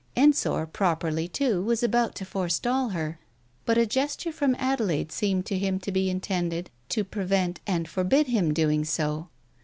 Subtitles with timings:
[0.15, 3.19] Ensor properly, too, was about to forestall her,
[3.67, 8.25] but a gesture from Actelaide seemed to him to be intended to prevent and forbid
[8.25, 9.29] him doing so.